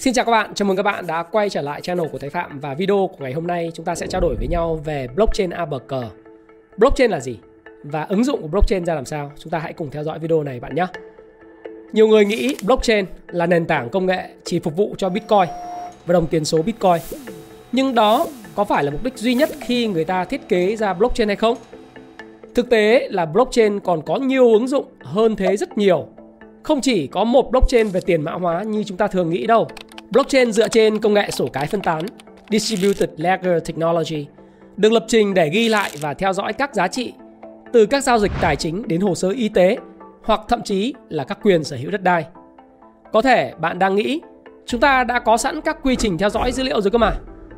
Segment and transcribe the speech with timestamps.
[0.00, 2.30] Xin chào các bạn, chào mừng các bạn đã quay trở lại channel của Thái
[2.30, 5.08] Phạm và video của ngày hôm nay chúng ta sẽ trao đổi với nhau về
[5.14, 5.90] blockchain ABC.
[6.76, 7.38] Blockchain là gì?
[7.82, 9.32] Và ứng dụng của blockchain ra làm sao?
[9.38, 10.86] Chúng ta hãy cùng theo dõi video này bạn nhé.
[11.92, 15.48] Nhiều người nghĩ blockchain là nền tảng công nghệ chỉ phục vụ cho Bitcoin
[16.06, 17.02] và đồng tiền số Bitcoin.
[17.72, 20.92] Nhưng đó có phải là mục đích duy nhất khi người ta thiết kế ra
[20.92, 21.56] blockchain hay không?
[22.54, 26.06] Thực tế là blockchain còn có nhiều ứng dụng hơn thế rất nhiều.
[26.62, 29.68] Không chỉ có một blockchain về tiền mã hóa như chúng ta thường nghĩ đâu.
[30.10, 32.06] Blockchain dựa trên công nghệ sổ cái phân tán,
[32.50, 34.26] Distributed Ledger Technology,
[34.76, 37.12] được lập trình để ghi lại và theo dõi các giá trị
[37.72, 39.76] từ các giao dịch tài chính đến hồ sơ y tế
[40.22, 42.26] hoặc thậm chí là các quyền sở hữu đất đai.
[43.12, 44.20] Có thể bạn đang nghĩ
[44.66, 47.12] chúng ta đã có sẵn các quy trình theo dõi dữ liệu rồi cơ mà.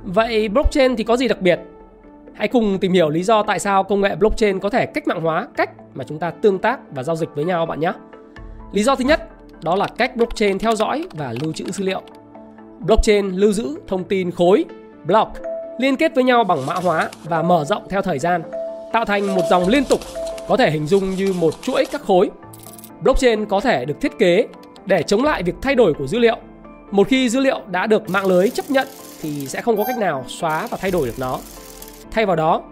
[0.04, 1.60] Vậy blockchain thì có gì đặc biệt?
[2.34, 5.20] Hãy cùng tìm hiểu lý do tại sao công nghệ blockchain có thể cách mạng
[5.20, 7.92] hóa cách mà chúng ta tương tác và giao dịch với nhau bạn nhé.
[8.72, 9.28] Lý do thứ nhất
[9.62, 12.02] đó là cách blockchain theo dõi và lưu trữ dữ liệu.
[12.86, 14.64] Blockchain lưu giữ thông tin khối,
[15.04, 15.30] block,
[15.78, 18.42] liên kết với nhau bằng mã hóa và mở rộng theo thời gian,
[18.92, 20.00] tạo thành một dòng liên tục
[20.48, 22.30] có thể hình dung như một chuỗi các khối.
[23.00, 24.46] Blockchain có thể được thiết kế
[24.86, 26.36] để chống lại việc thay đổi của dữ liệu.
[26.90, 28.88] Một khi dữ liệu đã được mạng lưới chấp nhận
[29.20, 31.38] thì sẽ không có cách nào xóa và thay đổi được nó.
[32.10, 32.62] Thay vào đó,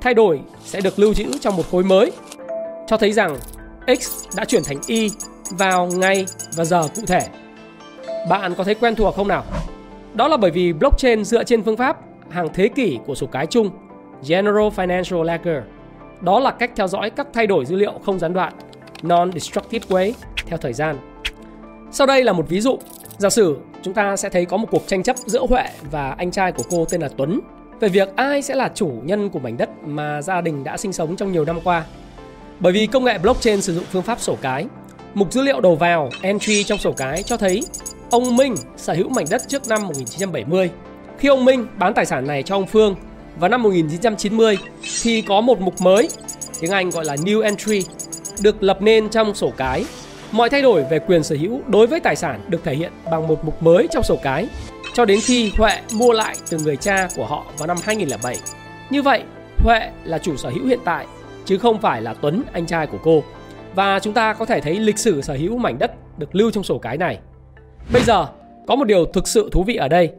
[0.00, 2.12] thay đổi sẽ được lưu trữ trong một khối mới,
[2.86, 3.38] cho thấy rằng
[4.00, 5.10] x đã chuyển thành y
[5.50, 6.26] vào ngày
[6.56, 7.20] và giờ cụ thể.
[8.30, 9.44] Bạn có thấy quen thuộc không nào?
[10.18, 11.98] Đó là bởi vì blockchain dựa trên phương pháp
[12.30, 13.70] hàng thế kỷ của sổ cái chung
[14.28, 15.62] General Financial Ledger.
[16.20, 18.52] Đó là cách theo dõi các thay đổi dữ liệu không gián đoạn
[19.02, 20.12] Non-Destructive Way
[20.46, 20.96] theo thời gian.
[21.90, 22.78] Sau đây là một ví dụ.
[23.18, 26.30] Giả sử chúng ta sẽ thấy có một cuộc tranh chấp giữa Huệ và anh
[26.30, 27.40] trai của cô tên là Tuấn
[27.80, 30.92] về việc ai sẽ là chủ nhân của mảnh đất mà gia đình đã sinh
[30.92, 31.84] sống trong nhiều năm qua.
[32.60, 34.66] Bởi vì công nghệ blockchain sử dụng phương pháp sổ cái,
[35.14, 37.62] mục dữ liệu đầu vào entry trong sổ cái cho thấy
[38.10, 40.70] ông Minh sở hữu mảnh đất trước năm 1970.
[41.18, 42.94] Khi ông Minh bán tài sản này cho ông Phương
[43.38, 44.58] vào năm 1990
[45.02, 46.08] thì có một mục mới,
[46.60, 47.82] tiếng Anh gọi là new entry,
[48.42, 49.84] được lập nên trong sổ cái.
[50.32, 53.28] Mọi thay đổi về quyền sở hữu đối với tài sản được thể hiện bằng
[53.28, 54.48] một mục mới trong sổ cái
[54.94, 58.36] cho đến khi Huệ mua lại từ người cha của họ vào năm 2007.
[58.90, 59.22] Như vậy,
[59.64, 61.06] Huệ là chủ sở hữu hiện tại
[61.44, 63.22] chứ không phải là Tuấn, anh trai của cô.
[63.74, 66.64] Và chúng ta có thể thấy lịch sử sở hữu mảnh đất được lưu trong
[66.64, 67.18] sổ cái này.
[67.92, 68.26] Bây giờ,
[68.66, 70.12] có một điều thực sự thú vị ở đây.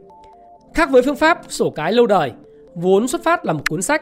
[0.73, 2.31] Khác với phương pháp sổ cái lâu đời,
[2.75, 4.01] vốn xuất phát là một cuốn sách,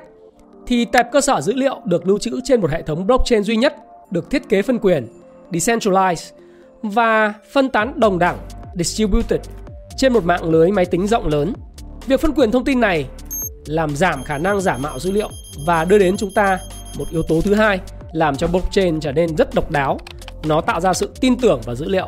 [0.67, 3.55] thì tệp cơ sở dữ liệu được lưu trữ trên một hệ thống blockchain duy
[3.55, 3.75] nhất
[4.11, 5.07] được thiết kế phân quyền,
[5.51, 6.31] decentralized,
[6.81, 8.37] và phân tán đồng đẳng,
[8.75, 9.39] distributed,
[9.97, 11.53] trên một mạng lưới máy tính rộng lớn.
[12.07, 13.05] Việc phân quyền thông tin này
[13.65, 15.29] làm giảm khả năng giả mạo dữ liệu
[15.65, 16.59] và đưa đến chúng ta
[16.97, 17.79] một yếu tố thứ hai
[18.11, 19.99] làm cho blockchain trở nên rất độc đáo.
[20.45, 22.07] Nó tạo ra sự tin tưởng vào dữ liệu.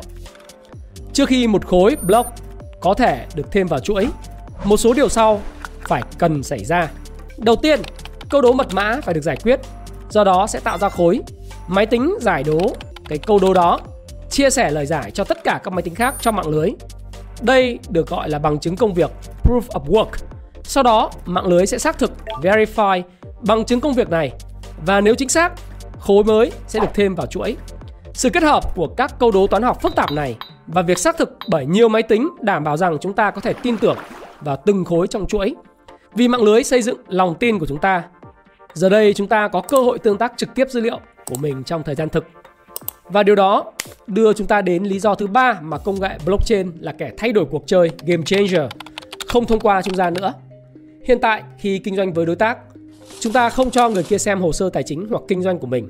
[1.12, 2.30] Trước khi một khối block
[2.80, 4.08] có thể được thêm vào chuỗi,
[4.64, 5.40] một số điều sau
[5.88, 6.90] phải cần xảy ra.
[7.36, 7.80] Đầu tiên,
[8.28, 9.60] câu đố mật mã phải được giải quyết,
[10.10, 11.20] do đó sẽ tạo ra khối.
[11.68, 12.60] Máy tính giải đố
[13.08, 13.80] cái câu đố đó,
[14.30, 16.70] chia sẻ lời giải cho tất cả các máy tính khác trong mạng lưới.
[17.42, 19.10] Đây được gọi là bằng chứng công việc,
[19.44, 20.10] proof of work.
[20.62, 23.02] Sau đó, mạng lưới sẽ xác thực, verify
[23.40, 24.32] bằng chứng công việc này
[24.86, 25.52] và nếu chính xác,
[25.98, 27.56] khối mới sẽ được thêm vào chuỗi.
[28.12, 30.36] Sự kết hợp của các câu đố toán học phức tạp này
[30.72, 33.52] và việc xác thực bởi nhiều máy tính đảm bảo rằng chúng ta có thể
[33.52, 33.96] tin tưởng
[34.40, 35.54] vào từng khối trong chuỗi.
[36.14, 38.02] Vì mạng lưới xây dựng lòng tin của chúng ta.
[38.72, 41.64] Giờ đây chúng ta có cơ hội tương tác trực tiếp dữ liệu của mình
[41.64, 42.24] trong thời gian thực.
[43.04, 43.72] Và điều đó
[44.06, 47.32] đưa chúng ta đến lý do thứ ba mà công nghệ blockchain là kẻ thay
[47.32, 48.62] đổi cuộc chơi, game changer,
[49.28, 50.32] không thông qua trung gian nữa.
[51.04, 52.58] Hiện tại khi kinh doanh với đối tác,
[53.20, 55.66] chúng ta không cho người kia xem hồ sơ tài chính hoặc kinh doanh của
[55.66, 55.88] mình.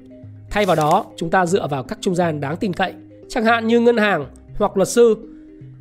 [0.50, 2.92] Thay vào đó, chúng ta dựa vào các trung gian đáng tin cậy,
[3.28, 4.26] chẳng hạn như ngân hàng
[4.60, 5.16] hoặc luật sư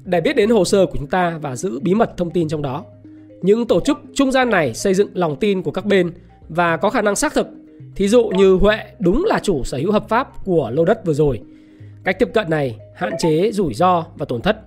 [0.03, 2.61] để biết đến hồ sơ của chúng ta và giữ bí mật thông tin trong
[2.61, 2.85] đó.
[3.41, 6.11] Những tổ chức trung gian này xây dựng lòng tin của các bên
[6.49, 7.47] và có khả năng xác thực.
[7.95, 11.13] Thí dụ như Huệ đúng là chủ sở hữu hợp pháp của lô đất vừa
[11.13, 11.41] rồi.
[12.03, 14.57] Cách tiếp cận này hạn chế rủi ro và tổn thất,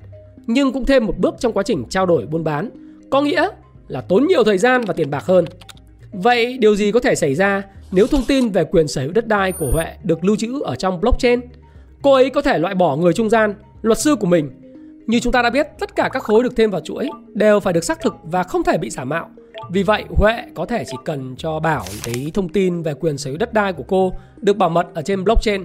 [0.46, 2.70] nhưng cũng thêm một bước trong quá trình trao đổi buôn bán,
[3.10, 3.48] có nghĩa
[3.88, 5.44] là tốn nhiều thời gian và tiền bạc hơn.
[6.12, 7.62] Vậy điều gì có thể xảy ra
[7.92, 10.74] nếu thông tin về quyền sở hữu đất đai của Huệ được lưu trữ ở
[10.74, 11.40] trong blockchain?
[12.02, 14.50] Cô ấy có thể loại bỏ người trung gian, luật sư của mình.
[15.06, 17.72] Như chúng ta đã biết, tất cả các khối được thêm vào chuỗi đều phải
[17.72, 19.30] được xác thực và không thể bị giả mạo.
[19.70, 23.30] Vì vậy, Huệ có thể chỉ cần cho Bảo thấy thông tin về quyền sở
[23.30, 25.64] hữu đất đai của cô được bảo mật ở trên blockchain.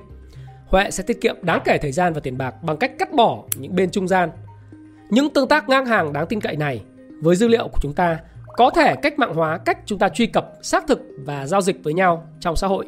[0.67, 3.43] Huệ sẽ tiết kiệm đáng kể thời gian và tiền bạc bằng cách cắt bỏ
[3.57, 4.29] những bên trung gian.
[5.09, 6.81] Những tương tác ngang hàng đáng tin cậy này
[7.21, 8.19] với dữ liệu của chúng ta
[8.57, 11.83] có thể cách mạng hóa cách chúng ta truy cập, xác thực và giao dịch
[11.83, 12.87] với nhau trong xã hội.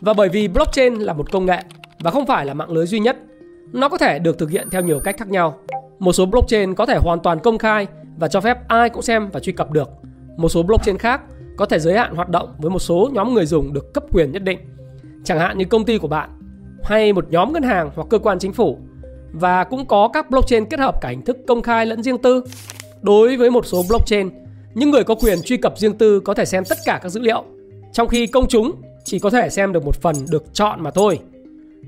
[0.00, 1.58] Và bởi vì blockchain là một công nghệ
[1.98, 3.16] và không phải là mạng lưới duy nhất,
[3.72, 5.58] nó có thể được thực hiện theo nhiều cách khác nhau.
[5.98, 7.86] Một số blockchain có thể hoàn toàn công khai
[8.18, 9.90] và cho phép ai cũng xem và truy cập được.
[10.36, 11.20] Một số blockchain khác
[11.56, 14.32] có thể giới hạn hoạt động với một số nhóm người dùng được cấp quyền
[14.32, 14.58] nhất định.
[15.24, 16.30] Chẳng hạn như công ty của bạn
[16.84, 18.78] hay một nhóm ngân hàng hoặc cơ quan chính phủ.
[19.32, 22.44] Và cũng có các blockchain kết hợp cả hình thức công khai lẫn riêng tư.
[23.02, 24.30] Đối với một số blockchain,
[24.74, 27.20] những người có quyền truy cập riêng tư có thể xem tất cả các dữ
[27.20, 27.44] liệu,
[27.92, 28.72] trong khi công chúng
[29.04, 31.20] chỉ có thể xem được một phần được chọn mà thôi.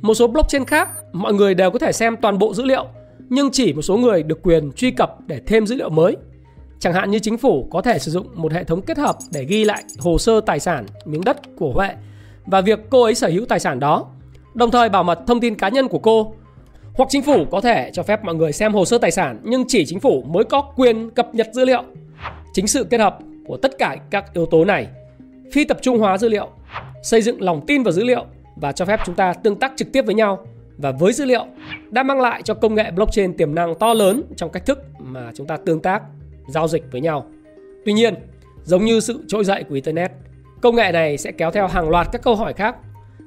[0.03, 2.87] Một số blockchain khác, mọi người đều có thể xem toàn bộ dữ liệu,
[3.29, 6.17] nhưng chỉ một số người được quyền truy cập để thêm dữ liệu mới.
[6.79, 9.45] Chẳng hạn như chính phủ có thể sử dụng một hệ thống kết hợp để
[9.45, 11.89] ghi lại hồ sơ tài sản, miếng đất của Huệ
[12.47, 14.07] và việc cô ấy sở hữu tài sản đó,
[14.55, 16.35] đồng thời bảo mật thông tin cá nhân của cô.
[16.95, 19.65] Hoặc chính phủ có thể cho phép mọi người xem hồ sơ tài sản nhưng
[19.69, 21.83] chỉ chính phủ mới có quyền cập nhật dữ liệu.
[22.53, 24.87] Chính sự kết hợp của tất cả các yếu tố này,
[25.53, 26.49] phi tập trung hóa dữ liệu,
[27.03, 28.27] xây dựng lòng tin vào dữ liệu
[28.61, 30.47] và cho phép chúng ta tương tác trực tiếp với nhau
[30.79, 31.47] và với dữ liệu
[31.91, 35.31] đã mang lại cho công nghệ blockchain tiềm năng to lớn trong cách thức mà
[35.35, 36.03] chúng ta tương tác,
[36.49, 37.27] giao dịch với nhau.
[37.85, 38.15] Tuy nhiên,
[38.65, 40.13] giống như sự trỗi dậy của internet,
[40.63, 42.77] công nghệ này sẽ kéo theo hàng loạt các câu hỏi khác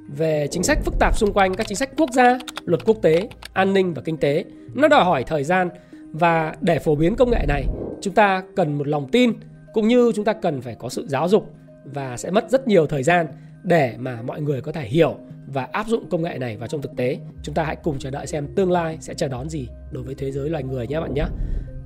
[0.08, 3.30] về chính sách phức tạp xung quanh các chính sách quốc gia, luật quốc tế,
[3.54, 4.46] an ninh và kinh tế.
[4.74, 5.70] Nó đòi hỏi thời gian
[6.12, 7.64] và để phổ biến công nghệ này,
[8.02, 9.34] chúng ta cần một lòng tin
[9.74, 11.54] cũng như chúng ta cần phải có sự giáo dục
[11.86, 13.28] và sẽ mất rất nhiều thời gian
[13.64, 15.18] để mà mọi người có thể hiểu
[15.48, 17.18] và áp dụng công nghệ này vào trong thực tế.
[17.44, 20.16] Chúng ta hãy cùng chờ đợi xem tương lai sẽ chờ đón gì đối với
[20.16, 21.26] thế giới loài người nhé bạn nhé.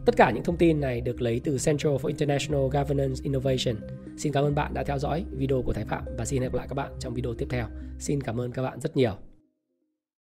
[0.05, 3.75] Tất cả những thông tin này được lấy từ Central for International Governance Innovation.
[4.17, 6.57] Xin cảm ơn bạn đã theo dõi video của Thái Phạm và xin hẹn gặp
[6.57, 7.65] lại các bạn trong video tiếp theo.
[7.99, 9.26] Xin cảm ơn các bạn rất nhiều.